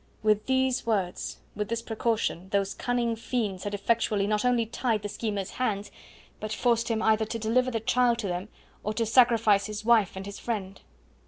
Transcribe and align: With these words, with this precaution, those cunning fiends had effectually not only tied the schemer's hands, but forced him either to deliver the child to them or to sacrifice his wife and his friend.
With 0.23 0.47
these 0.47 0.83
words, 0.83 1.37
with 1.55 1.69
this 1.69 1.83
precaution, 1.83 2.49
those 2.49 2.73
cunning 2.73 3.15
fiends 3.15 3.65
had 3.65 3.75
effectually 3.75 4.25
not 4.25 4.43
only 4.43 4.65
tied 4.65 5.03
the 5.03 5.09
schemer's 5.09 5.51
hands, 5.51 5.91
but 6.39 6.51
forced 6.51 6.87
him 6.89 7.03
either 7.03 7.25
to 7.25 7.37
deliver 7.37 7.69
the 7.69 7.79
child 7.79 8.17
to 8.17 8.27
them 8.27 8.49
or 8.83 8.95
to 8.95 9.05
sacrifice 9.05 9.67
his 9.67 9.85
wife 9.85 10.15
and 10.15 10.25
his 10.25 10.39
friend. 10.39 10.81